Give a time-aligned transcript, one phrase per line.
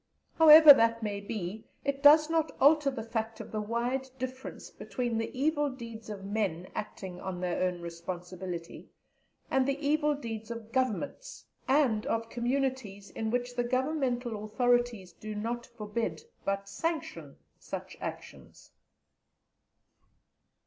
[0.39, 5.19] However that may be, it does not alter the fact of the wide difference between
[5.19, 8.89] the evil deeds of men acting on their own responsibility
[9.51, 15.35] and the evil deeds of Governments, and of Communities in which the Governmental Authorities do
[15.35, 18.71] not forbid, but sanction, such actions.